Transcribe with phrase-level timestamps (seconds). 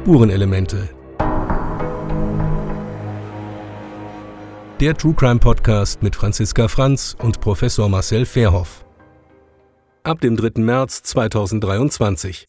[0.00, 0.88] Spurenelemente.
[4.80, 8.86] Der True Crime Podcast mit Franziska Franz und Professor Marcel Fairhoff.
[10.02, 10.62] Ab dem 3.
[10.62, 12.46] März 2023.